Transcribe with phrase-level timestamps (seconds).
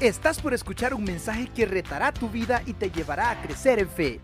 [0.00, 3.90] Estás por escuchar un mensaje que retará tu vida y te llevará a crecer en
[3.90, 4.20] fe.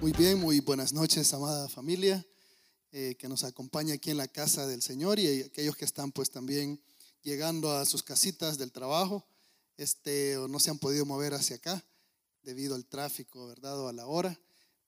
[0.00, 2.24] Muy bien, muy buenas noches, amada familia
[2.92, 6.30] eh, que nos acompaña aquí en la casa del Señor y aquellos que están pues
[6.30, 6.80] también
[7.22, 9.26] llegando a sus casitas del trabajo,
[9.76, 11.84] este, o no se han podido mover hacia acá
[12.44, 13.80] debido al tráfico, ¿verdad?
[13.80, 14.38] O a la hora,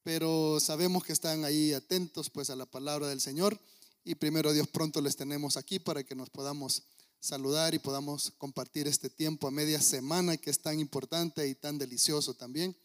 [0.05, 3.60] pero sabemos que están ahí atentos pues a la palabra del Señor
[4.04, 6.82] y primero Dios pronto les tenemos aquí para que nos podamos
[7.20, 11.78] saludar y podamos compartir este tiempo a media semana que es tan importante y tan
[11.78, 12.77] delicioso también.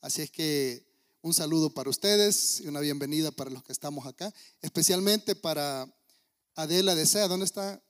[0.00, 0.84] Así es que
[1.22, 5.88] un saludo para ustedes y una bienvenida para los que estamos acá, especialmente para
[6.56, 7.28] Adela de Sea.
[7.28, 7.80] ¿Dónde está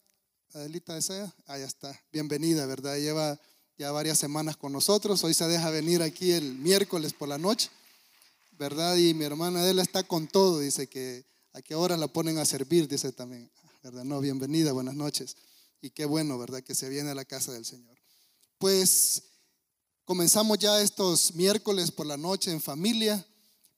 [0.52, 1.34] Adelita de Sea?
[1.46, 1.98] Ahí está.
[2.12, 2.98] Bienvenida, ¿verdad?
[2.98, 3.40] Lleva
[3.78, 5.24] ya varias semanas con nosotros.
[5.24, 7.70] Hoy se deja venir aquí el miércoles por la noche,
[8.52, 8.96] ¿verdad?
[8.96, 11.24] Y mi hermana Adela está con todo, dice que
[11.56, 12.86] ¿A qué hora la ponen a servir?
[12.86, 13.50] Dice también,
[13.82, 14.04] ¿verdad?
[14.04, 15.38] No, bienvenida, buenas noches.
[15.80, 16.62] Y qué bueno, ¿verdad?
[16.62, 17.96] Que se viene a la casa del Señor.
[18.58, 19.22] Pues
[20.04, 23.26] comenzamos ya estos miércoles por la noche en familia,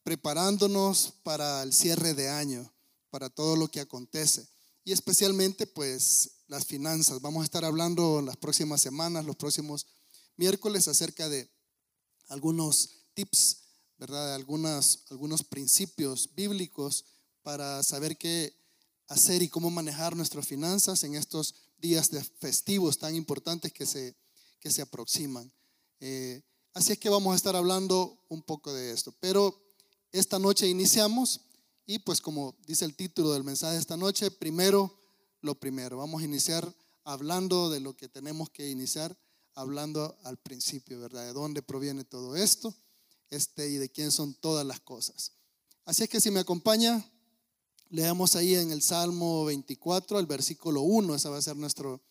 [0.02, 2.69] preparándonos para el cierre de año,
[3.11, 4.48] para todo lo que acontece.
[4.83, 7.20] Y especialmente, pues, las finanzas.
[7.20, 9.86] Vamos a estar hablando las próximas semanas, los próximos
[10.36, 11.48] miércoles, acerca de
[12.27, 13.58] algunos tips,
[13.98, 14.34] ¿verdad?
[14.34, 17.05] Algunas, algunos principios bíblicos
[17.42, 18.55] para saber qué
[19.08, 24.14] hacer y cómo manejar nuestras finanzas en estos días de festivos tan importantes que se,
[24.61, 25.50] que se aproximan.
[26.00, 26.42] Eh,
[26.75, 29.14] así es que vamos a estar hablando un poco de esto.
[29.20, 29.58] Pero
[30.12, 31.41] esta noche iniciamos
[31.86, 34.95] y pues como dice el título del mensaje de esta noche, primero
[35.41, 35.97] lo primero.
[35.97, 36.70] Vamos a iniciar
[37.05, 39.17] hablando de lo que tenemos que iniciar,
[39.55, 41.25] hablando al principio, ¿verdad?
[41.25, 42.75] De dónde proviene todo esto
[43.30, 45.33] este, y de quién son todas las cosas.
[45.86, 47.02] Así es que si me acompaña,
[47.91, 52.03] Leamos ahí en el Salmo 24, el versículo 1, ese va a ser nuestro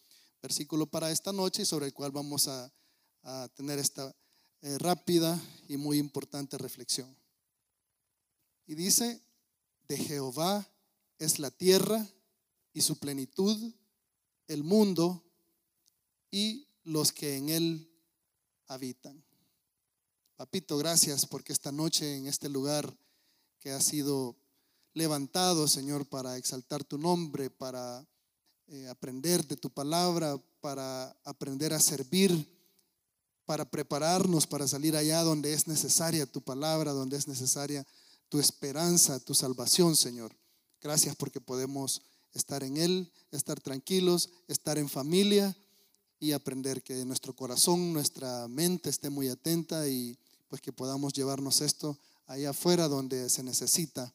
[0.42, 2.72] versículo para esta noche y sobre el cual vamos a,
[3.56, 4.16] tener esta
[4.62, 7.16] eh, rápida y muy importante reflexión.
[8.66, 9.22] Y dice,
[9.88, 10.68] de Jehová
[11.20, 12.08] es la tierra
[12.74, 13.74] y su plenitud,
[14.48, 15.24] el mundo
[16.32, 17.92] y los que en él
[18.68, 19.24] habitan.
[20.38, 22.98] Papito, gracias porque esta noche en este lugar
[23.60, 24.38] que ha sido
[24.98, 28.06] levantado, Señor, para exaltar tu nombre, para
[28.68, 32.58] eh, aprender de tu palabra, para aprender a servir,
[33.46, 37.88] para prepararnos para salir allá donde es necesaria tu palabra, donde es necesaria
[38.28, 40.36] tu esperanza, tu salvación, Señor.
[40.82, 42.02] Gracias porque podemos
[42.34, 45.56] estar en Él, estar tranquilos, estar en familia
[46.20, 50.18] y aprender que nuestro corazón, nuestra mente esté muy atenta y
[50.50, 54.14] pues que podamos llevarnos esto allá afuera donde se necesita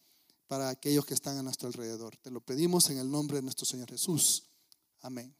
[0.52, 2.14] para aquellos que están a nuestro alrededor.
[2.18, 4.42] Te lo pedimos en el nombre de nuestro Señor Jesús.
[5.00, 5.34] Amén.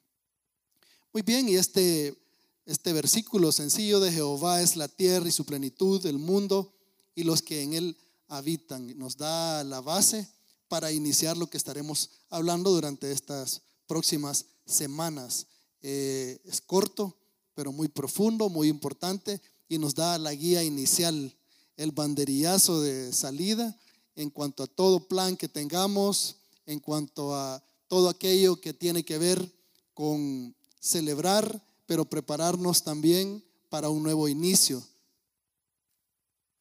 [1.13, 2.17] Muy bien, y este,
[2.65, 6.73] este versículo sencillo de Jehová es la tierra y su plenitud, el mundo
[7.15, 8.99] y los que en él habitan.
[8.99, 10.27] Nos da la base
[10.69, 15.47] para iniciar lo que estaremos hablando durante estas próximas semanas.
[15.83, 17.19] Eh, es corto,
[17.55, 21.37] pero muy profundo, muy importante y nos da la guía inicial,
[21.77, 23.79] el banderillazo de salida
[24.15, 26.37] en cuanto a todo plan que tengamos,
[26.67, 29.53] en cuanto a todo aquello que tiene que ver
[29.95, 34.83] con celebrar, pero prepararnos también para un nuevo inicio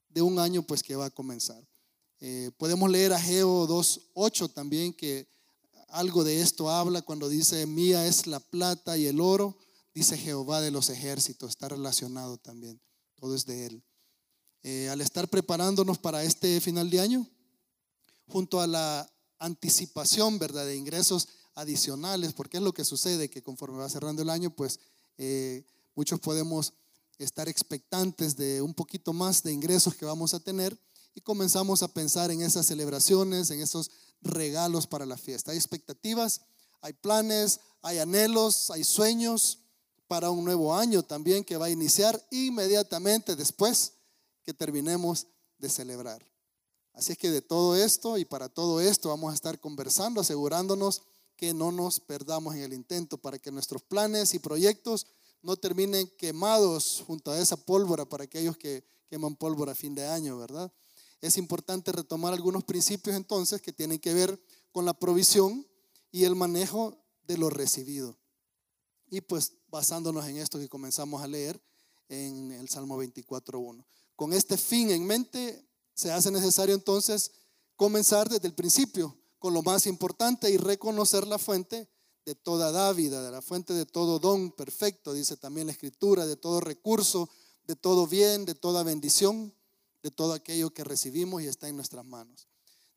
[0.09, 1.65] de un año pues que va a comenzar.
[2.19, 5.27] Eh, podemos leer a Geo 2.8 también que
[5.87, 9.57] algo de esto habla cuando dice, mía es la plata y el oro,
[9.93, 12.79] dice Jehová de los ejércitos, está relacionado también,
[13.15, 13.83] todo es de él.
[14.63, 17.27] Eh, al estar preparándonos para este final de año,
[18.31, 23.77] junto a la anticipación, ¿verdad?, de ingresos adicionales, porque es lo que sucede, que conforme
[23.77, 24.79] va cerrando el año, pues
[25.17, 25.65] eh,
[25.95, 26.73] muchos podemos
[27.17, 30.79] estar expectantes de un poquito más de ingresos que vamos a tener
[31.13, 33.91] y comenzamos a pensar en esas celebraciones, en esos
[34.21, 35.51] regalos para la fiesta.
[35.51, 36.41] Hay expectativas,
[36.81, 39.59] hay planes, hay anhelos, hay sueños
[40.07, 43.93] para un nuevo año también que va a iniciar inmediatamente después
[44.43, 45.27] que terminemos
[45.57, 46.30] de celebrar.
[46.93, 51.01] Así es que de todo esto y para todo esto vamos a estar conversando, asegurándonos
[51.37, 55.07] que no nos perdamos en el intento para que nuestros planes y proyectos
[55.41, 60.05] no terminen quemados junto a esa pólvora para aquellos que queman pólvora a fin de
[60.05, 60.71] año, ¿verdad?
[61.19, 64.39] Es importante retomar algunos principios entonces que tienen que ver
[64.71, 65.67] con la provisión
[66.11, 68.17] y el manejo de lo recibido.
[69.09, 71.61] Y pues basándonos en esto que comenzamos a leer
[72.09, 73.85] en el Salmo 24.1.
[74.15, 75.65] Con este fin en mente,
[76.01, 77.31] se hace necesario entonces
[77.75, 81.87] comenzar desde el principio con lo más importante y reconocer la fuente
[82.25, 86.37] de toda dávida, de la fuente de todo don perfecto, dice también la escritura, de
[86.37, 87.29] todo recurso,
[87.67, 89.53] de todo bien, de toda bendición,
[90.01, 92.47] de todo aquello que recibimos y está en nuestras manos.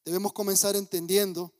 [0.02, 1.52] Debemos comenzar entendiendo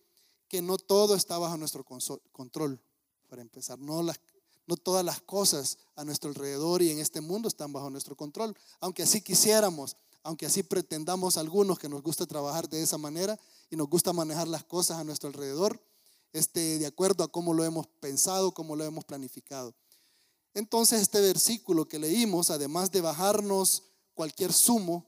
[0.49, 1.85] que no todo está bajo nuestro
[2.33, 2.81] control,
[3.29, 4.19] para empezar, no, las,
[4.67, 8.57] no todas las cosas a nuestro alrededor y en este mundo están bajo nuestro control,
[8.81, 13.39] aunque así quisiéramos, aunque así pretendamos algunos que nos gusta trabajar de esa manera
[13.71, 15.81] y nos gusta manejar las cosas a nuestro alrededor,
[16.33, 19.75] este, de acuerdo a cómo lo hemos pensado, cómo lo hemos planificado.
[20.55, 23.83] Entonces este versículo que leímos, además de bajarnos
[24.15, 25.05] cualquier sumo,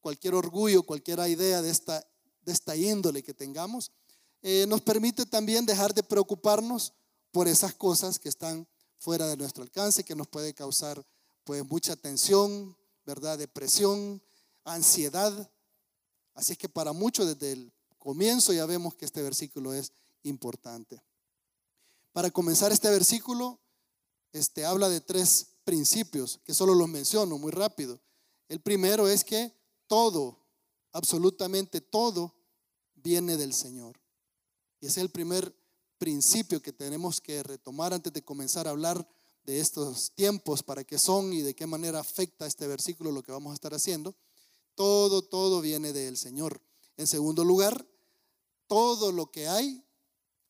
[0.00, 2.06] cualquier orgullo, cualquier idea de esta,
[2.42, 3.90] de esta índole que tengamos,
[4.42, 6.92] eh, nos permite también dejar de preocuparnos
[7.32, 8.66] por esas cosas que están
[9.00, 11.04] fuera de nuestro alcance, que nos puede causar
[11.44, 13.38] pues mucha tensión, ¿verdad?
[13.38, 14.22] Depresión,
[14.62, 15.50] ansiedad.
[16.34, 19.92] Así es que para muchos desde el comienzo ya vemos que este versículo es
[20.22, 21.02] importante.
[22.12, 23.58] Para comenzar este versículo,
[24.32, 27.98] este habla de tres principios que solo los menciono muy rápido.
[28.48, 29.52] El primero es que
[29.86, 30.38] todo,
[30.92, 32.34] absolutamente todo,
[32.96, 33.98] viene del Señor.
[34.80, 35.54] Y ese es el primer
[36.00, 39.06] principio que tenemos que retomar antes de comenzar a hablar
[39.44, 43.32] de estos tiempos, para qué son y de qué manera afecta este versículo lo que
[43.32, 44.16] vamos a estar haciendo.
[44.74, 46.62] Todo, todo viene del Señor.
[46.96, 47.86] En segundo lugar,
[48.66, 49.84] todo lo que hay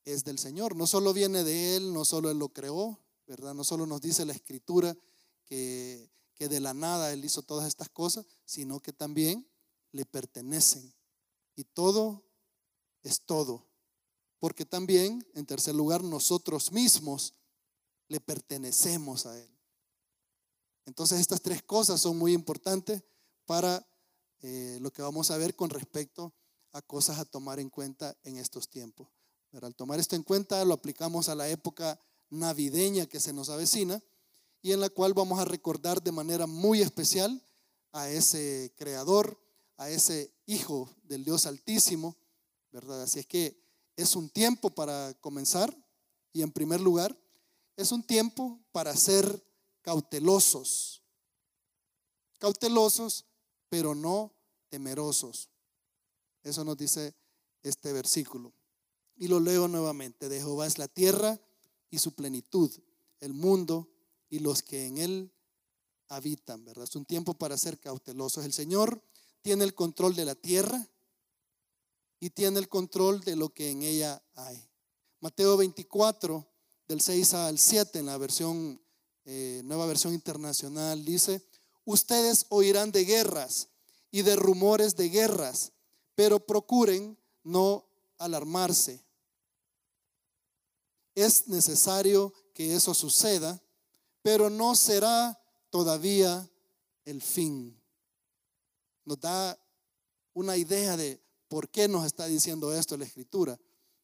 [0.05, 0.76] es del Señor.
[0.76, 3.53] No solo viene de Él, no solo Él lo creó, ¿verdad?
[3.53, 4.96] No solo nos dice la Escritura
[5.46, 9.50] que, que de la nada Él hizo todas estas cosas, sino que también
[9.91, 10.94] le pertenecen.
[11.56, 12.23] Y todo
[13.03, 13.69] es todo
[14.41, 17.35] porque también, en tercer lugar, nosotros mismos
[18.09, 19.49] le pertenecemos a Él.
[20.87, 23.05] Entonces estas tres cosas son muy importantes
[23.45, 23.87] para
[24.41, 26.33] eh, lo que vamos a ver con respecto
[26.73, 29.09] a cosas a tomar en cuenta en estos tiempos.
[29.51, 32.01] Pero al tomar esto en cuenta lo aplicamos a la época
[32.31, 34.03] navideña que se nos avecina
[34.63, 37.45] y en la cual vamos a recordar de manera muy especial
[37.93, 39.39] a ese creador,
[39.77, 42.17] a ese hijo del Dios altísimo,
[42.71, 43.03] ¿verdad?
[43.03, 43.61] Así es que
[44.00, 45.76] es un tiempo para comenzar
[46.32, 47.19] y en primer lugar
[47.76, 49.44] es un tiempo para ser
[49.82, 51.02] cautelosos.
[52.38, 53.26] Cautelosos,
[53.69, 54.32] pero no
[54.69, 55.50] temerosos.
[56.43, 57.14] Eso nos dice
[57.62, 58.55] este versículo.
[59.17, 60.29] Y lo leo nuevamente.
[60.29, 61.38] De Jehová es la tierra
[61.91, 62.70] y su plenitud,
[63.20, 63.91] el mundo
[64.31, 65.32] y los que en él
[66.08, 66.85] habitan, ¿verdad?
[66.85, 68.44] Es un tiempo para ser cautelosos.
[68.44, 69.03] El Señor
[69.43, 70.88] tiene el control de la tierra
[72.20, 74.62] y tiene el control de lo que en ella hay.
[75.20, 76.46] Mateo 24,
[76.87, 78.81] del 6 al 7, en la versión,
[79.25, 81.43] eh, nueva versión internacional, dice,
[81.84, 83.69] ustedes oirán de guerras
[84.11, 85.72] y de rumores de guerras,
[86.14, 87.87] pero procuren no
[88.19, 89.02] alarmarse.
[91.14, 93.61] Es necesario que eso suceda,
[94.22, 95.40] pero no será
[95.70, 96.49] todavía
[97.06, 97.81] el fin.
[99.05, 99.58] Nos da
[100.34, 101.20] una idea de
[101.50, 103.58] ¿Por qué nos está diciendo esto la Escritura?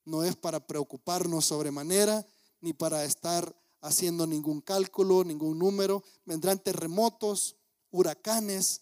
[0.04, 2.26] No es para preocuparnos sobremanera,
[2.60, 6.02] ni para estar haciendo ningún cálculo, ningún número.
[6.25, 7.54] Vendrán terremotos,
[7.93, 8.81] huracanes.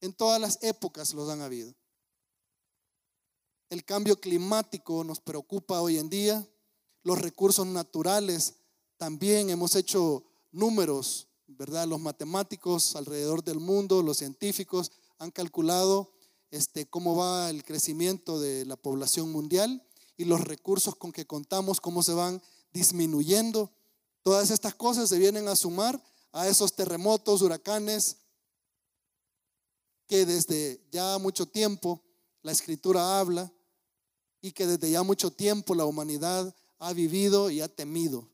[0.00, 1.72] En todas las épocas los han habido.
[3.70, 6.44] El cambio climático nos preocupa hoy en día.
[7.04, 8.54] Los recursos naturales
[8.96, 11.86] también hemos hecho números, ¿verdad?
[11.86, 16.17] Los matemáticos alrededor del mundo, los científicos han calculado
[16.50, 19.82] este, cómo va el crecimiento de la población mundial
[20.16, 23.70] y los recursos con que contamos, cómo se van disminuyendo.
[24.22, 26.02] Todas estas cosas se vienen a sumar
[26.32, 28.16] a esos terremotos, huracanes,
[30.06, 32.02] que desde ya mucho tiempo
[32.42, 33.52] la escritura habla
[34.40, 38.28] y que desde ya mucho tiempo la humanidad ha vivido y ha temido,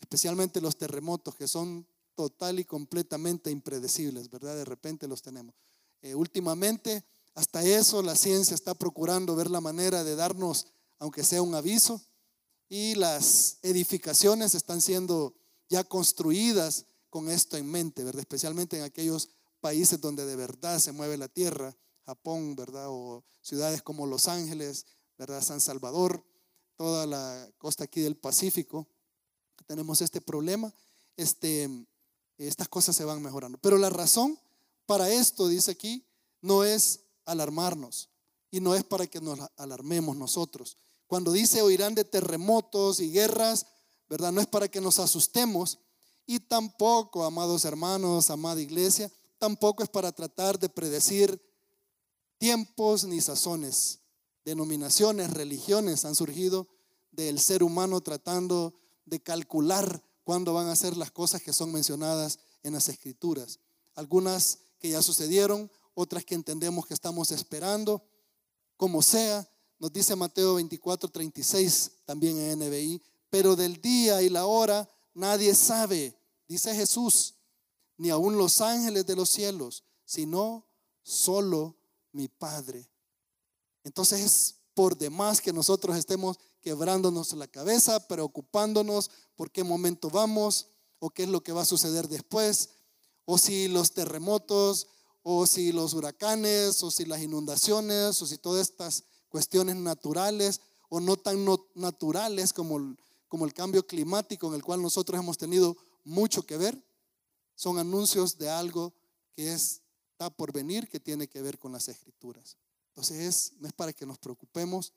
[0.00, 4.56] especialmente los terremotos que son total y completamente impredecibles, ¿verdad?
[4.56, 5.54] De repente los tenemos.
[6.02, 7.04] Eh, últimamente
[7.34, 10.66] hasta eso la ciencia está procurando ver la manera de darnos,
[10.98, 12.00] aunque sea un aviso,
[12.68, 15.34] y las edificaciones están siendo
[15.68, 18.20] ya construidas con esto en mente, ¿verdad?
[18.20, 19.30] Especialmente en aquellos
[19.60, 22.86] países donde de verdad se mueve la tierra, Japón, ¿verdad?
[22.88, 25.42] O ciudades como Los Ángeles, ¿verdad?
[25.42, 26.24] San Salvador,
[26.76, 28.86] toda la costa aquí del Pacífico,
[29.66, 30.72] tenemos este problema,
[31.16, 31.68] este,
[32.38, 33.58] estas cosas se van mejorando.
[33.58, 34.38] Pero la razón
[34.86, 36.06] para esto, dice aquí,
[36.40, 38.08] no es alarmarnos.
[38.50, 40.78] Y no es para que nos alarmemos nosotros.
[41.06, 43.66] Cuando dice oirán de terremotos y guerras,
[44.08, 44.32] ¿verdad?
[44.32, 45.78] No es para que nos asustemos.
[46.26, 51.40] Y tampoco, amados hermanos, amada iglesia, tampoco es para tratar de predecir
[52.38, 54.00] tiempos ni sazones.
[54.44, 56.68] Denominaciones, religiones han surgido
[57.12, 62.38] del ser humano tratando de calcular cuándo van a ser las cosas que son mencionadas
[62.62, 63.60] en las escrituras.
[63.94, 68.00] Algunas que ya sucedieron, otras que entendemos que estamos esperando,
[68.76, 69.50] como sea,
[69.80, 75.56] nos dice Mateo 24, 36, también en NBI, pero del día y la hora nadie
[75.56, 77.34] sabe, dice Jesús,
[77.96, 80.68] ni aun los ángeles de los cielos, sino
[81.02, 81.76] solo
[82.12, 82.88] mi Padre.
[83.82, 90.68] Entonces es por demás que nosotros estemos quebrándonos la cabeza, preocupándonos por qué momento vamos
[91.00, 92.70] o qué es lo que va a suceder después,
[93.24, 94.86] o si los terremotos,
[95.30, 101.00] o si los huracanes, o si las inundaciones, o si todas estas cuestiones naturales o
[101.00, 101.44] no tan
[101.74, 102.96] naturales como,
[103.28, 106.82] como el cambio climático en el cual nosotros hemos tenido mucho que ver,
[107.54, 108.94] son anuncios de algo
[109.36, 112.56] que está por venir, que tiene que ver con las escrituras.
[112.94, 114.94] Entonces no es para que nos preocupemos,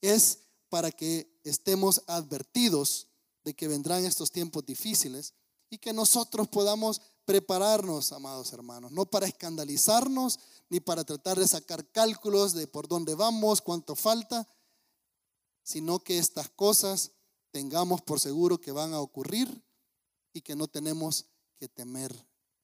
[0.00, 0.38] es
[0.70, 3.08] para que estemos advertidos
[3.44, 5.34] de que vendrán estos tiempos difíciles
[5.68, 10.38] y que nosotros podamos prepararnos, amados hermanos, no para escandalizarnos
[10.70, 14.48] ni para tratar de sacar cálculos de por dónde vamos, cuánto falta,
[15.62, 17.12] sino que estas cosas
[17.50, 19.62] tengamos por seguro que van a ocurrir
[20.32, 21.26] y que no tenemos
[21.58, 22.16] que temer,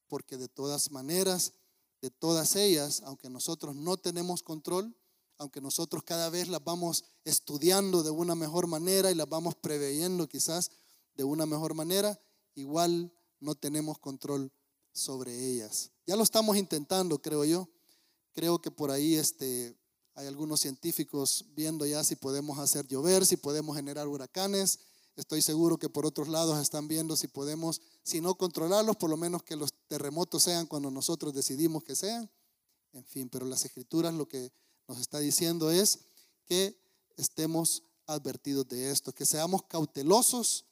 [0.09, 1.53] porque de todas maneras,
[2.01, 4.97] de todas ellas, aunque nosotros no tenemos control,
[5.37, 10.27] aunque nosotros cada vez las vamos estudiando de una mejor manera y las vamos preveyendo
[10.27, 10.71] quizás
[11.17, 12.19] de una mejor manera,
[12.55, 13.13] igual
[13.45, 14.51] no tenemos control
[14.93, 15.91] sobre ellas.
[16.07, 17.69] Ya lo estamos intentando, creo yo.
[18.33, 19.77] Creo que por ahí este,
[20.15, 24.81] hay algunos científicos viendo ya si podemos hacer llover, si podemos generar huracanes.
[25.15, 29.17] Estoy seguro que por otros lados están viendo si podemos, si no controlarlos, por lo
[29.17, 32.29] menos que los terremotos sean cuando nosotros decidimos que sean.
[32.93, 34.53] En fin, pero las escrituras lo que
[34.89, 36.01] nos está diciendo es
[36.47, 36.77] que
[37.17, 40.65] estemos advertidos de esto, que seamos cautelosos,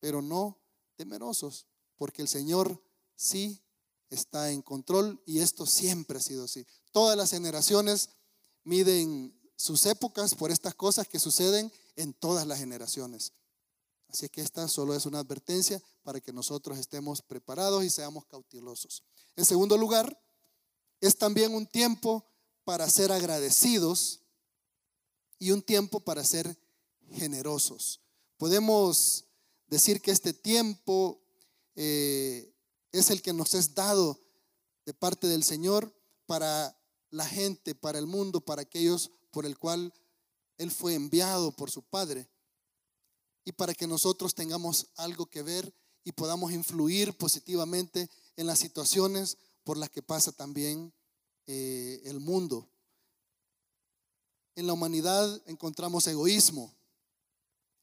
[0.00, 0.58] pero no
[0.96, 1.67] temerosos,
[1.98, 2.82] porque el Señor
[3.16, 3.60] sí
[4.08, 6.66] está en control y esto siempre ha sido así.
[6.92, 8.10] Todas las generaciones
[8.64, 13.32] miden sus épocas por estas cosas que suceden en todas las generaciones.
[14.08, 19.02] Así que esta solo es una advertencia para que nosotros estemos preparados y seamos cautelosos.
[19.36, 20.18] En segundo lugar,
[21.00, 22.24] es también un tiempo
[22.64, 24.20] para ser agradecidos
[25.38, 26.58] y un tiempo para ser
[27.12, 28.00] generosos.
[28.36, 29.24] Podemos
[29.66, 31.20] decir que este tiempo
[31.80, 32.52] eh,
[32.90, 34.20] es el que nos es dado
[34.84, 35.94] de parte del Señor
[36.26, 36.76] para
[37.10, 39.94] la gente, para el mundo, para aquellos por el cual
[40.56, 42.28] Él fue enviado por su Padre.
[43.44, 49.38] Y para que nosotros tengamos algo que ver y podamos influir positivamente en las situaciones
[49.62, 50.92] por las que pasa también
[51.46, 52.68] eh, el mundo.
[54.56, 56.74] En la humanidad encontramos egoísmo.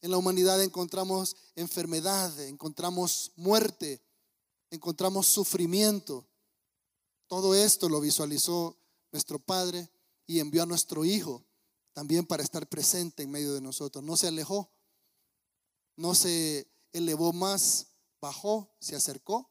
[0.02, 4.02] En la humanidad encontramos enfermedad, encontramos muerte,
[4.70, 6.28] encontramos sufrimiento.
[7.28, 8.78] Todo esto lo visualizó
[9.12, 9.90] nuestro Padre
[10.28, 11.44] y envió a nuestro Hijo
[11.94, 14.04] también para estar presente en medio de nosotros.
[14.04, 14.70] No se alejó,
[15.96, 17.88] no se elevó más,
[18.20, 19.50] bajó, se acercó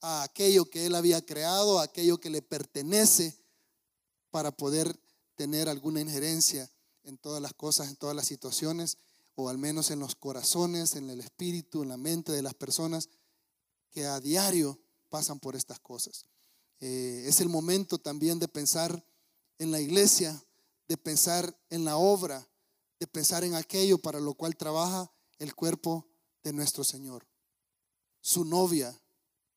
[0.00, 3.36] a aquello que Él había creado, a aquello que le pertenece
[4.30, 4.98] para poder
[5.34, 6.70] tener alguna injerencia
[7.04, 8.98] en todas las cosas, en todas las situaciones,
[9.36, 13.08] o al menos en los corazones, en el espíritu, en la mente de las personas
[13.90, 16.26] que a diario pasan por estas cosas.
[16.80, 19.04] Eh, es el momento también de pensar
[19.58, 20.44] en la iglesia,
[20.88, 22.48] de pensar en la obra,
[22.98, 26.06] de pensar en aquello para lo cual trabaja el cuerpo
[26.42, 27.26] de nuestro Señor.
[28.20, 28.98] Su novia,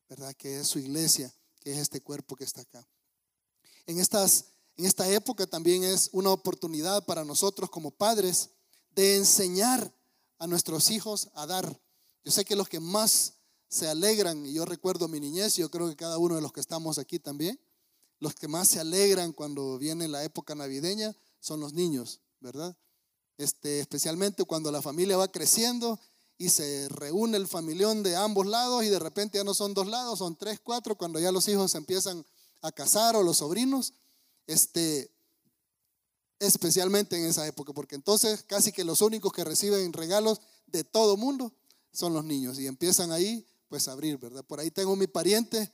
[0.09, 0.33] ¿verdad?
[0.35, 2.87] Que es su iglesia, que es este cuerpo que está acá.
[3.85, 4.45] En, estas,
[4.77, 8.51] en esta época también es una oportunidad para nosotros como padres
[8.95, 9.91] de enseñar
[10.37, 11.79] a nuestros hijos a dar.
[12.23, 13.33] Yo sé que los que más
[13.69, 16.53] se alegran, y yo recuerdo mi niñez, y yo creo que cada uno de los
[16.53, 17.59] que estamos aquí también,
[18.19, 22.75] los que más se alegran cuando viene la época navideña son los niños, ¿verdad?
[23.37, 25.99] Este, especialmente cuando la familia va creciendo
[26.37, 29.87] y se reúne el familión de ambos lados y de repente ya no son dos
[29.87, 32.25] lados, son tres, cuatro, cuando ya los hijos empiezan
[32.61, 33.93] a casar o los sobrinos,
[34.47, 35.11] este,
[36.39, 41.17] especialmente en esa época, porque entonces casi que los únicos que reciben regalos de todo
[41.17, 41.53] mundo
[41.91, 44.43] son los niños y empiezan ahí pues abrir, ¿verdad?
[44.45, 45.71] Por ahí tengo mi pariente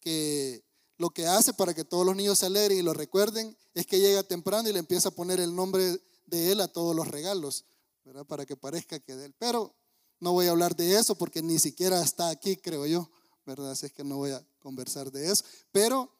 [0.00, 0.64] que
[0.96, 3.98] lo que hace para que todos los niños se alegren y lo recuerden es que
[3.98, 7.64] llega temprano y le empieza a poner el nombre de él a todos los regalos,
[8.04, 8.24] ¿verdad?
[8.24, 9.34] Para que parezca que de él.
[9.38, 9.74] Pero
[10.20, 13.10] no voy a hablar de eso porque ni siquiera está aquí, creo yo,
[13.44, 13.72] ¿verdad?
[13.72, 15.44] Así es que no voy a conversar de eso.
[15.72, 16.13] Pero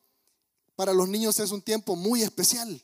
[0.77, 2.83] para los niños es un tiempo muy especial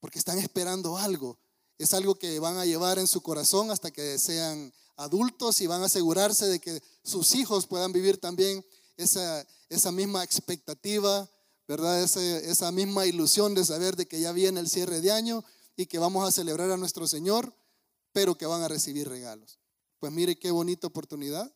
[0.00, 1.38] porque están esperando algo.
[1.78, 5.82] Es algo que van a llevar en su corazón hasta que sean adultos y van
[5.82, 8.64] a asegurarse de que sus hijos puedan vivir también
[8.96, 11.28] esa, esa misma expectativa,
[11.68, 12.02] ¿verdad?
[12.02, 15.44] Esa, misma ilusión de saber de que ya viene el cierre de año
[15.76, 17.54] y que vamos a celebrar a nuestro Señor,
[18.12, 19.58] pero que van a recibir regalos.
[19.98, 21.52] Pues mire qué bonita oportunidad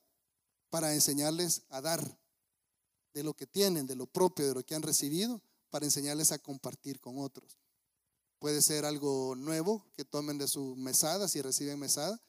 [0.68, 2.19] para enseñarles a dar
[3.12, 6.38] de lo que tienen, de lo propio, de lo que han recibido, para enseñarles a
[6.38, 7.58] compartir con otros.
[8.38, 12.20] Puede ser algo nuevo que tomen de su mesada si reciben mesada,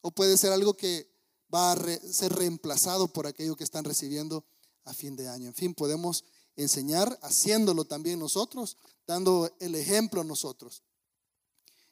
[0.00, 1.10] o puede ser algo que
[1.52, 4.44] va a ser reemplazado por aquello que están recibiendo
[4.84, 5.48] a fin de año.
[5.48, 6.24] En fin, podemos
[6.56, 10.82] enseñar haciéndolo también nosotros, dando el ejemplo nosotros.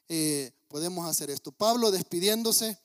[0.07, 1.51] Eh, podemos hacer esto.
[1.51, 2.79] Pablo despidiéndose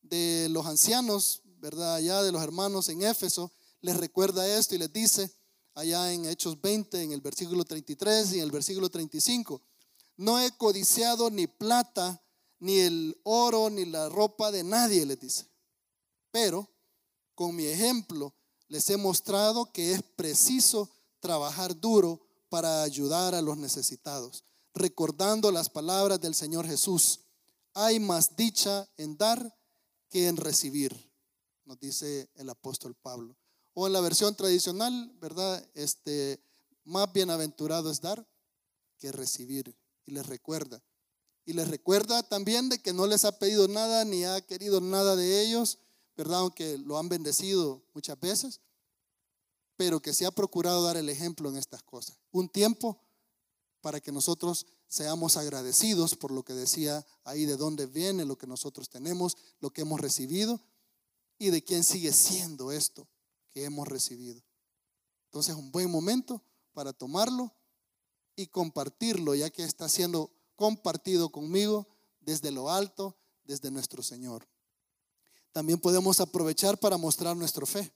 [0.00, 1.96] de los ancianos, ¿verdad?
[1.96, 5.30] Allá de los hermanos en Éfeso, les recuerda esto y les dice,
[5.74, 9.60] allá en Hechos 20, en el versículo 33 y en el versículo 35,
[10.16, 12.22] no he codiciado ni plata,
[12.60, 15.48] ni el oro, ni la ropa de nadie, les dice.
[16.30, 16.70] Pero
[17.34, 18.32] con mi ejemplo
[18.68, 20.88] les he mostrado que es preciso
[21.20, 27.20] trabajar duro para ayudar a los necesitados, recordando las palabras del Señor Jesús.
[27.74, 29.58] Hay más dicha en dar
[30.08, 31.10] que en recibir,
[31.64, 33.36] nos dice el apóstol Pablo.
[33.74, 35.66] O en la versión tradicional, ¿verdad?
[35.74, 36.40] Este,
[36.84, 38.26] más bienaventurado es dar
[38.98, 39.76] que recibir.
[40.04, 40.82] Y les recuerda.
[41.44, 45.16] Y les recuerda también de que no les ha pedido nada ni ha querido nada
[45.16, 45.78] de ellos,
[46.16, 46.40] ¿verdad?
[46.40, 48.60] Aunque lo han bendecido muchas veces,
[49.76, 52.18] pero que se ha procurado dar el ejemplo en estas cosas.
[52.30, 53.00] Un tiempo
[53.80, 58.46] para que nosotros seamos agradecidos por lo que decía ahí, de dónde viene lo que
[58.46, 60.60] nosotros tenemos, lo que hemos recibido
[61.38, 63.08] y de quién sigue siendo esto
[63.52, 64.42] que hemos recibido.
[65.26, 66.42] Entonces, un buen momento
[66.72, 67.54] para tomarlo
[68.36, 71.86] y compartirlo, ya que está siendo compartido conmigo
[72.20, 74.48] desde lo alto, desde nuestro Señor.
[75.52, 77.92] También podemos aprovechar para mostrar nuestra fe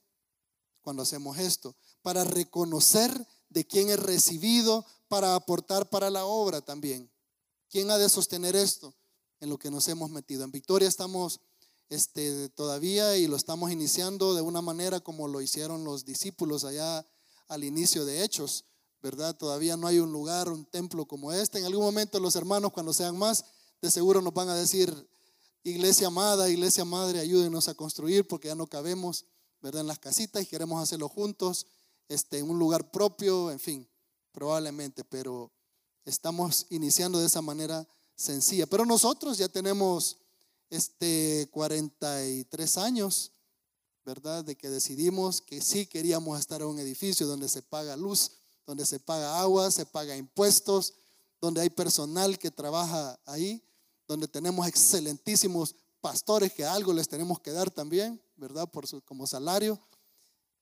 [0.81, 7.11] cuando hacemos esto, para reconocer de quién he recibido, para aportar para la obra también.
[7.69, 8.95] ¿Quién ha de sostener esto
[9.39, 10.43] en lo que nos hemos metido?
[10.43, 11.41] En Victoria estamos
[11.89, 17.05] este, todavía y lo estamos iniciando de una manera como lo hicieron los discípulos allá
[17.47, 18.65] al inicio de Hechos,
[19.01, 19.35] ¿verdad?
[19.35, 21.59] Todavía no hay un lugar, un templo como este.
[21.59, 23.45] En algún momento los hermanos cuando sean más,
[23.81, 25.09] de seguro nos van a decir,
[25.63, 29.25] iglesia amada, iglesia madre, ayúdenos a construir porque ya no cabemos,
[29.61, 29.81] ¿verdad?
[29.81, 31.67] En las casitas y queremos hacerlo juntos,
[32.09, 33.89] este, en un lugar propio, en fin,
[34.31, 35.51] probablemente, pero
[36.05, 38.65] estamos iniciando de esa manera sencilla.
[38.65, 40.17] Pero nosotros ya tenemos
[40.69, 43.31] este 43 años,
[44.05, 44.43] ¿verdad?
[44.43, 48.31] De que decidimos que sí queríamos estar en un edificio donde se paga luz,
[48.65, 50.93] donde se paga agua, se paga impuestos,
[51.39, 53.63] donde hay personal que trabaja ahí,
[54.07, 58.69] donde tenemos excelentísimos pastores que algo les tenemos que dar también, ¿verdad?
[58.69, 59.79] Por como salario.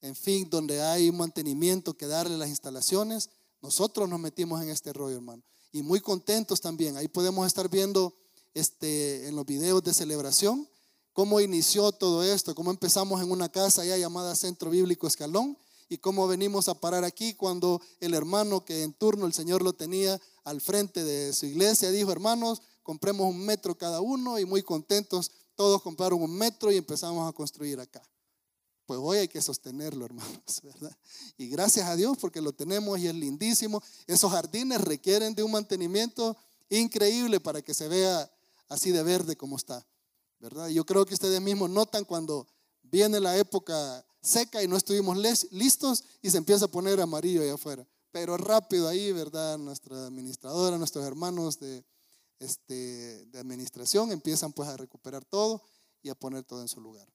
[0.02, 3.30] En fin, donde hay mantenimiento que darle las instalaciones.
[3.62, 5.44] Nosotros nos metimos en este rollo, hermano.
[5.72, 6.96] Y muy contentos también.
[6.98, 8.16] Ahí podemos estar viendo
[8.56, 10.68] este, en los videos de celebración,
[11.14, 16.00] cómo inició todo esto, cómo empezamos en una casa ya llamada Centro Bíblico Escalón y
[16.00, 20.20] cómo venimos a parar aquí cuando el hermano que en turno el Señor lo tenía
[20.44, 25.32] al frente de su iglesia dijo, hermanos, compremos un metro cada uno y muy contentos,
[25.56, 28.02] todos compraron un metro y empezamos a construir acá.
[28.86, 30.96] Pues hoy hay que sostenerlo, hermanos, ¿verdad?
[31.38, 33.82] Y gracias a Dios porque lo tenemos y es lindísimo.
[34.06, 36.38] Esos jardines requieren de un mantenimiento
[36.70, 38.32] increíble para que se vea
[38.70, 39.86] así de verde como está,
[40.40, 40.70] ¿verdad?
[40.70, 42.48] Yo creo que ustedes mismos notan cuando
[42.84, 45.18] viene la época seca y no estuvimos
[45.52, 47.88] listos y se empieza a poner amarillo allá afuera.
[48.12, 49.58] Pero rápido ahí, ¿verdad?
[49.58, 51.84] Nuestra administradora, nuestros hermanos de,
[52.40, 55.62] este, de administración empiezan pues a recuperar todo
[56.02, 57.08] y a poner todo en su lugar.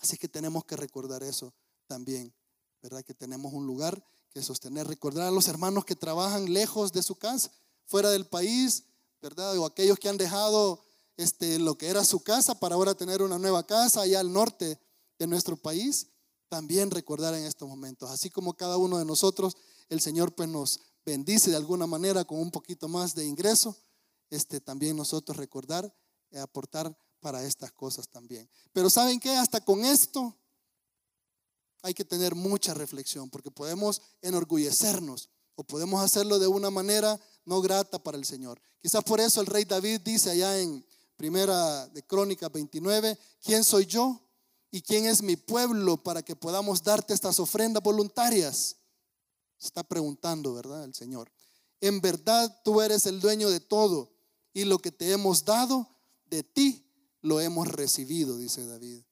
[0.00, 1.54] Así que tenemos que recordar eso
[1.86, 2.34] también,
[2.82, 3.02] ¿verdad?
[3.04, 4.86] Que tenemos un lugar que sostener.
[4.86, 7.50] Recordar a los hermanos que trabajan lejos de su casa,
[7.86, 8.84] fuera del país,
[9.24, 9.56] ¿verdad?
[9.56, 10.84] O aquellos que han dejado
[11.16, 14.78] este, lo que era su casa para ahora tener una nueva casa allá al norte
[15.18, 16.08] de nuestro país,
[16.50, 18.10] también recordar en estos momentos.
[18.10, 19.56] Así como cada uno de nosotros,
[19.88, 23.74] el Señor pues nos bendice de alguna manera con un poquito más de ingreso,
[24.28, 25.90] este, también nosotros recordar
[26.30, 28.46] y aportar para estas cosas también.
[28.74, 29.30] Pero ¿saben qué?
[29.30, 30.36] Hasta con esto
[31.80, 37.60] hay que tener mucha reflexión, porque podemos enorgullecernos o podemos hacerlo de una manera no
[37.60, 38.60] grata para el Señor.
[38.80, 40.84] Quizás por eso el rey David dice allá en
[41.16, 44.20] Primera de Crónicas 29, ¿quién soy yo
[44.70, 48.76] y quién es mi pueblo para que podamos darte estas ofrendas voluntarias?
[49.66, 50.84] está preguntando, ¿verdad?
[50.84, 51.32] El Señor.
[51.80, 54.12] En verdad tú eres el dueño de todo
[54.52, 55.88] y lo que te hemos dado
[56.26, 56.86] de ti
[57.20, 59.02] lo hemos recibido, dice David.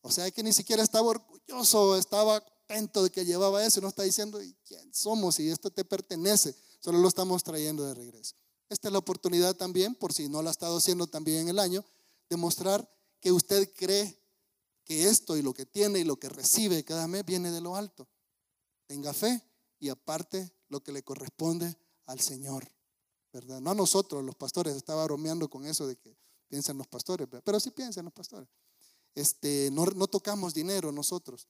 [0.00, 4.02] O sea que ni siquiera estaba orgulloso, estaba contento de que llevaba eso, no está
[4.02, 5.40] diciendo, quién somos?
[5.40, 8.36] Y esto te pertenece, solo lo estamos trayendo de regreso.
[8.68, 11.58] Esta es la oportunidad también, por si no lo ha estado haciendo también en el
[11.58, 11.82] año,
[12.28, 12.86] de mostrar
[13.20, 14.22] que usted cree
[14.84, 17.74] que esto y lo que tiene y lo que recibe cada mes viene de lo
[17.74, 18.06] alto.
[18.86, 19.42] Tenga fe
[19.78, 22.70] y aparte lo que le corresponde al Señor,
[23.32, 23.60] ¿verdad?
[23.62, 26.14] No a nosotros, los pastores, estaba bromeando con eso de que
[26.48, 28.48] piensan los pastores, pero sí piensan los pastores.
[29.14, 31.48] Este, no, no tocamos dinero nosotros,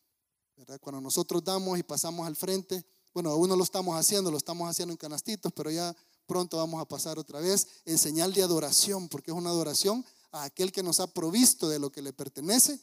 [0.59, 0.81] ¿verdad?
[0.81, 4.68] Cuando nosotros damos y pasamos al frente, bueno, aún no lo estamos haciendo, lo estamos
[4.68, 9.09] haciendo en canastitos, pero ya pronto vamos a pasar otra vez en señal de adoración,
[9.09, 12.81] porque es una adoración a aquel que nos ha provisto de lo que le pertenece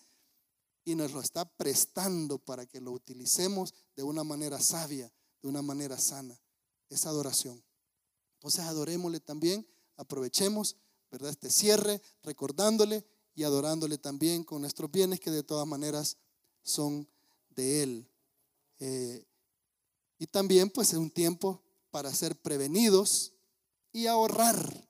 [0.86, 5.12] y nos lo está prestando para que lo utilicemos de una manera sabia,
[5.42, 6.40] de una manera sana.
[6.88, 7.62] Esa adoración.
[8.36, 10.78] Entonces adorémosle también, aprovechemos,
[11.12, 11.32] ¿verdad?
[11.32, 16.18] Este cierre, recordándole y adorándole también con nuestros bienes que de todas maneras
[16.64, 17.08] son
[17.56, 18.10] de Él.
[18.80, 19.26] Eh,
[20.18, 23.34] y también pues es un tiempo para ser prevenidos
[23.92, 24.90] y ahorrar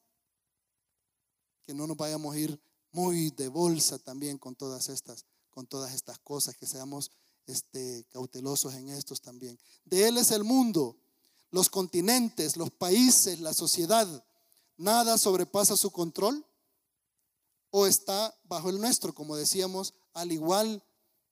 [1.65, 5.93] que no nos vayamos a ir muy de bolsa también con todas estas, con todas
[5.93, 7.12] estas cosas, que seamos
[7.47, 9.60] este, cautelosos en estos también.
[9.84, 10.97] De Él es el mundo,
[11.51, 14.25] los continentes, los países, la sociedad.
[14.78, 16.45] Nada sobrepasa su control
[17.71, 20.84] o está bajo el nuestro, como decíamos, al igual,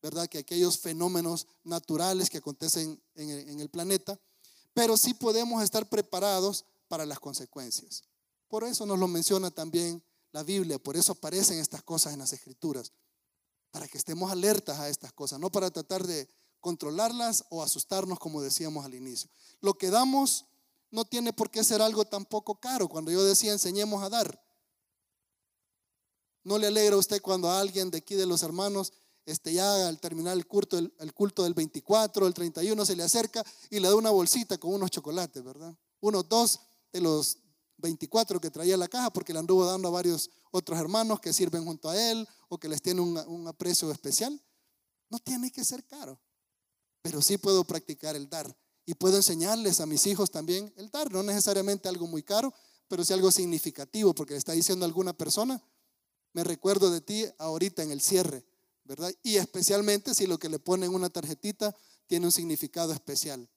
[0.04, 4.20] ¿verdad?, que aquellos fenómenos naturales que acontecen en el, en el planeta,
[4.74, 8.04] pero sí podemos estar preparados para las consecuencias.
[8.50, 12.34] Por eso nos lo menciona también la Biblia, por eso aparecen estas cosas en las
[12.34, 12.92] escrituras,
[13.72, 18.42] para que estemos alertas a estas cosas, no para tratar de controlarlas o asustarnos como
[18.42, 19.30] decíamos al inicio.
[19.62, 20.46] Lo que damos
[20.92, 22.88] no tiene por qué ser algo tampoco caro.
[22.88, 24.44] Cuando yo decía enseñemos a dar,
[26.44, 28.94] ¿no le alegra a usted cuando a alguien de aquí de los hermanos
[29.26, 33.44] este, ya al terminar el culto, el, culto del 24, el 31, se le acerca
[33.70, 35.74] y le da una bolsita con unos chocolates, ¿verdad?
[36.02, 36.60] Unos dos
[36.92, 37.38] de los
[37.78, 41.66] 24 que traía la caja porque le anduvo dando a varios otros hermanos que sirven
[41.66, 44.42] junto a él o que les tiene un, aprecio especial.
[45.10, 46.20] No tiene que ser caro,
[47.02, 48.56] pero sí puedo practicar el dar
[48.86, 52.54] y puedo enseñarles a mis hijos también el dar, no necesariamente algo muy caro,
[52.88, 55.62] pero sí algo significativo porque le está diciendo alguna persona,
[56.34, 58.46] me recuerdo de ti ahorita en el cierre,
[58.84, 59.14] ¿verdad?
[59.24, 61.76] Y especialmente si lo que le ponen en una tarjetita
[62.08, 63.50] tiene un significado especial.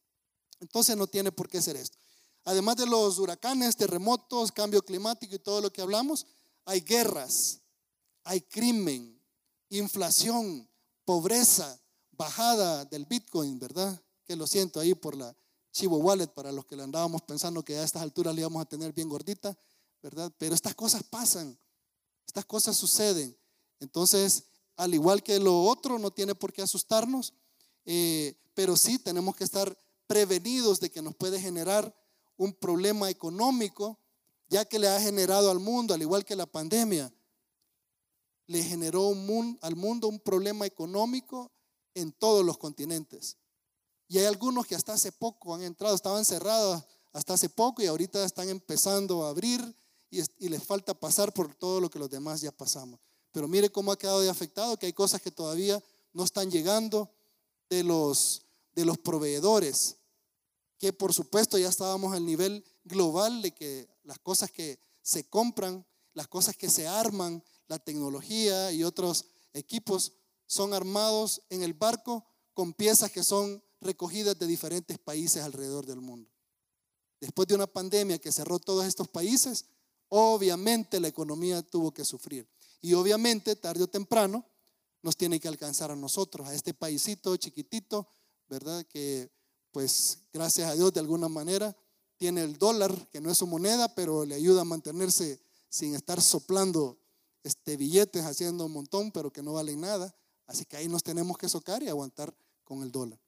[0.61, 1.99] Entonces no tiene por qué ser esto.
[2.45, 6.27] Además de los huracanes, terremotos, cambio climático y todo lo que hablamos,
[6.65, 7.61] hay guerras,
[8.25, 9.21] hay crimen,
[9.69, 10.69] inflación,
[11.05, 11.81] pobreza,
[12.12, 14.01] bajada del Bitcoin, ¿verdad?
[14.25, 15.37] Que lo siento ahí por la
[15.73, 18.65] Chivo Wallet para los que le andábamos pensando que a estas alturas le íbamos a
[18.65, 19.57] tener bien gordita,
[20.03, 20.33] ¿verdad?
[20.39, 21.59] Pero estas cosas pasan,
[22.27, 23.37] estas cosas suceden.
[23.79, 24.45] Entonces,
[24.77, 27.35] al igual que lo otro, no tiene por qué asustarnos,
[27.85, 31.95] eh, pero sí tenemos que estar prevenidos de que nos puede generar
[32.37, 33.99] un problema económico,
[34.49, 37.12] ya que le ha generado al mundo, al igual que la pandemia,
[38.47, 39.12] le generó
[39.62, 41.53] al mundo un problema económico
[41.95, 43.39] en todos los continentes.
[44.09, 47.87] Y hay algunos que hasta hace poco han entrado, estaban cerrados hasta hace poco y
[47.87, 49.61] ahorita están empezando a abrir
[50.11, 53.01] y, y les falta pasar por todo lo que los demás ya pasamos.
[53.37, 55.79] Pero mire cómo ha quedado de afectado, que hay cosas que todavía
[56.14, 57.11] no están llegando
[57.68, 59.99] de los, de los proveedores
[60.79, 65.85] que por supuesto ya estábamos al nivel global de que las cosas que se compran,
[66.14, 70.14] las cosas que se arman, la tecnología y otros equipos
[70.46, 76.01] son armados en el barco con piezas que son recogidas de diferentes países alrededor del
[76.01, 76.31] mundo.
[77.20, 79.66] Después de una pandemia que cerró todos estos países,
[80.09, 82.49] obviamente la economía tuvo que sufrir.
[82.81, 84.45] Y obviamente, tarde o temprano,
[85.03, 88.09] nos tiene que alcanzar a nosotros, a este paísito chiquitito,
[88.49, 88.85] ¿verdad?
[88.87, 89.31] Que
[89.71, 91.77] pues gracias a Dios de alguna manera
[92.17, 96.21] tiene el dólar, que no es su moneda, pero le ayuda a mantenerse sin estar
[96.23, 96.99] soplando
[97.43, 100.15] este, billetes, haciendo un montón, pero que no valen nada.
[100.47, 102.35] Así que ahí nos tenemos que socar y aguantar
[102.65, 103.21] con el dólar.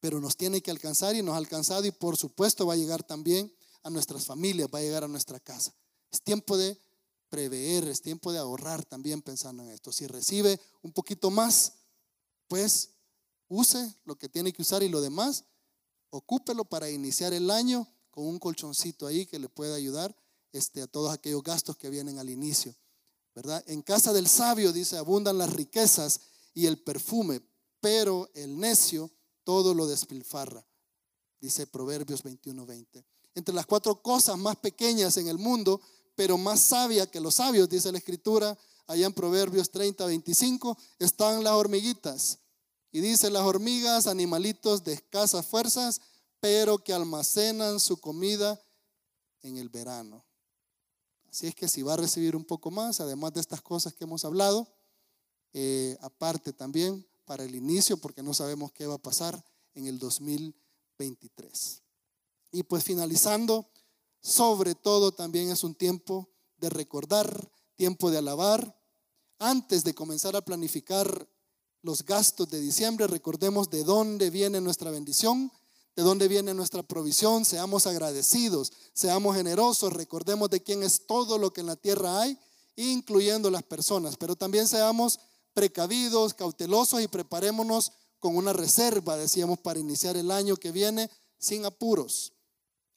[0.00, 3.02] Pero nos tiene que alcanzar y nos ha alcanzado y por supuesto va a llegar
[3.02, 5.72] también a nuestras familias, va a llegar a nuestra casa.
[6.10, 6.78] Es tiempo de
[7.30, 9.92] prever, es tiempo de ahorrar también pensando en esto.
[9.92, 11.74] Si recibe un poquito más,
[12.48, 12.90] pues
[13.48, 15.44] use lo que tiene que usar y lo demás,
[16.10, 20.14] ocúpelo para iniciar el año con un colchoncito ahí que le pueda ayudar
[20.52, 22.74] este, a todos aquellos gastos que vienen al inicio.
[23.34, 23.62] ¿verdad?
[23.66, 26.20] En casa del sabio, dice, abundan las riquezas
[26.52, 27.40] y el perfume,
[27.80, 29.10] pero el necio
[29.44, 30.66] todo lo despilfarra,
[31.40, 33.04] dice Proverbios 21:20.
[33.34, 35.80] Entre las cuatro cosas más pequeñas en el mundo,
[36.20, 41.42] pero más sabia que los sabios, dice la escritura, allá en Proverbios 30, 25, están
[41.42, 42.40] las hormiguitas.
[42.92, 45.98] Y dice las hormigas, animalitos de escasas fuerzas,
[46.38, 48.60] pero que almacenan su comida
[49.40, 50.22] en el verano.
[51.30, 54.04] Así es que si va a recibir un poco más, además de estas cosas que
[54.04, 54.68] hemos hablado,
[55.54, 59.98] eh, aparte también para el inicio, porque no sabemos qué va a pasar en el
[59.98, 61.80] 2023.
[62.52, 63.70] Y pues finalizando,
[64.20, 66.28] sobre todo también es un tiempo
[66.58, 68.76] de recordar, tiempo de alabar.
[69.38, 71.28] Antes de comenzar a planificar
[71.82, 75.50] los gastos de diciembre, recordemos de dónde viene nuestra bendición,
[75.96, 81.52] de dónde viene nuestra provisión, seamos agradecidos, seamos generosos, recordemos de quién es todo lo
[81.52, 82.38] que en la tierra hay,
[82.76, 85.20] incluyendo las personas, pero también seamos
[85.54, 91.64] precavidos, cautelosos y preparémonos con una reserva, decíamos, para iniciar el año que viene sin
[91.64, 92.34] apuros.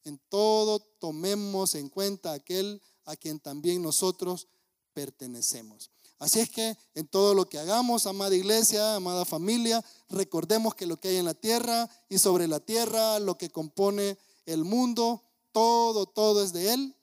[0.03, 4.47] En todo tomemos en cuenta aquel a quien también nosotros
[4.93, 5.91] pertenecemos.
[6.19, 10.97] Así es que en todo lo que hagamos, amada iglesia, amada familia, recordemos que lo
[10.97, 16.05] que hay en la tierra y sobre la tierra, lo que compone el mundo, todo,
[16.05, 16.95] todo es de Él,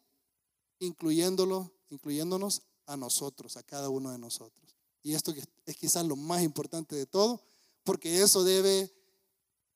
[0.78, 4.74] incluyéndolo, incluyéndonos a nosotros, a cada uno de nosotros.
[5.02, 5.34] Y esto
[5.66, 7.42] es quizás lo más importante de todo,
[7.84, 8.90] porque eso debe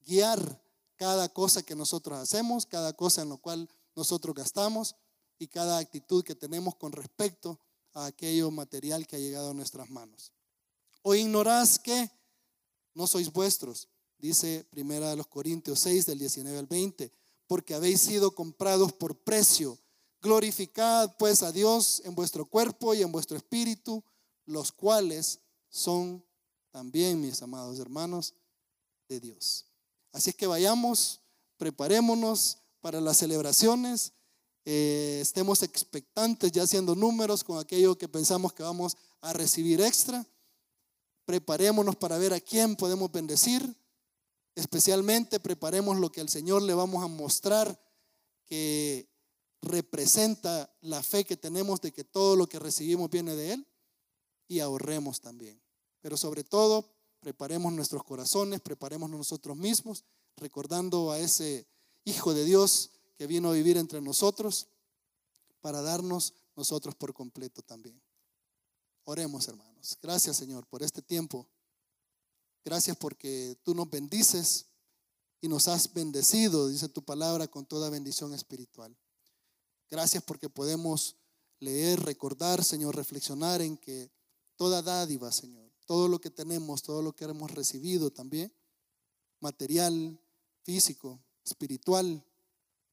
[0.07, 0.64] guiar
[0.97, 4.97] cada cosa que nosotros hacemos, cada cosa en lo cual nosotros gastamos
[5.39, 7.59] y cada actitud que tenemos con respecto
[7.93, 10.33] a aquello material que ha llegado a nuestras manos.
[11.03, 12.11] O ignorás que
[12.95, 17.13] no sois vuestros, dice Primera de los Corintios 6 del 19 al 20,
[17.47, 19.79] porque habéis sido comprados por precio.
[20.23, 24.03] Glorificad pues a Dios en vuestro cuerpo y en vuestro espíritu,
[24.47, 26.25] los cuales son
[26.71, 28.35] también, mis amados hermanos,
[29.09, 29.67] de Dios.
[30.15, 31.21] Así es que vayamos,
[31.57, 34.13] preparémonos para las celebraciones,
[34.65, 40.25] eh, estemos expectantes ya haciendo números con aquello que pensamos que vamos a recibir extra.
[41.25, 43.77] Preparémonos para ver a quién podemos bendecir.
[44.55, 47.77] Especialmente preparemos lo que al Señor le vamos a mostrar
[48.45, 49.11] que
[49.63, 53.67] representa la fe que tenemos de que todo lo que recibimos viene de Él
[54.47, 55.61] y ahorremos también.
[56.01, 56.94] Pero sobre todo,
[57.25, 60.05] preparemos nuestros corazones, preparemos nosotros mismos,
[60.37, 61.67] recordando a ese
[62.05, 64.67] Hijo de Dios que vino a vivir entre nosotros
[65.63, 67.99] para darnos nosotros por completo también.
[69.05, 69.97] Oremos, hermanos.
[70.03, 71.49] Gracias, Señor, por este tiempo.
[72.63, 74.67] Gracias porque tú nos bendices
[75.41, 78.95] y nos has bendecido, dice tu palabra, con toda bendición espiritual.
[79.89, 81.17] Gracias porque podemos
[81.59, 84.11] leer, recordar, Señor, reflexionar en que
[84.57, 88.53] toda dádiva, Señor, todo lo que tenemos, todo lo que hemos recibido también,
[89.41, 90.19] material,
[90.63, 92.25] físico, espiritual,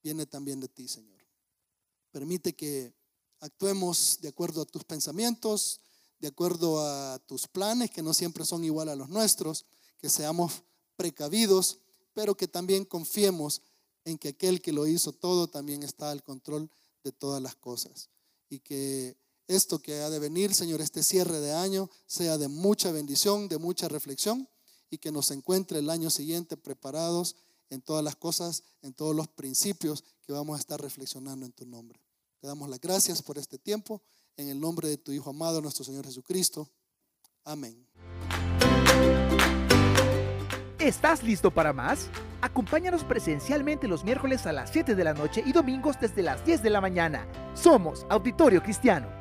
[0.04, 1.22] viene también de ti, Señor.
[2.12, 2.94] Permite que
[3.40, 5.80] actuemos de acuerdo a tus pensamientos,
[6.20, 9.66] de acuerdo a tus planes, que no siempre son igual a los nuestros,
[9.98, 10.64] que seamos
[10.96, 11.80] precavidos,
[12.14, 13.62] pero que también confiemos
[14.06, 16.70] en que aquel que lo hizo todo también está al control
[17.04, 18.10] de todas las cosas.
[18.50, 19.18] Y que
[19.52, 23.58] esto que ha de venir, Señor, este cierre de año, sea de mucha bendición, de
[23.58, 24.48] mucha reflexión
[24.90, 27.36] y que nos encuentre el año siguiente preparados
[27.70, 31.66] en todas las cosas, en todos los principios que vamos a estar reflexionando en tu
[31.66, 32.00] nombre.
[32.40, 34.02] Te damos las gracias por este tiempo,
[34.38, 36.70] en el nombre de tu Hijo amado, nuestro Señor Jesucristo.
[37.44, 37.88] Amén.
[40.80, 42.10] ¿Estás listo para más?
[42.42, 46.64] Acompáñanos presencialmente los miércoles a las 7 de la noche y domingos desde las 10
[46.64, 47.28] de la mañana.
[47.54, 49.21] Somos Auditorio Cristiano.